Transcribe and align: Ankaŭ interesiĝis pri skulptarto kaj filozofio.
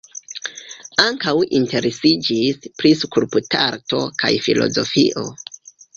Ankaŭ 1.01 1.33
interesiĝis 1.59 2.63
pri 2.81 2.95
skulptarto 3.03 4.01
kaj 4.25 4.33
filozofio. 4.47 5.29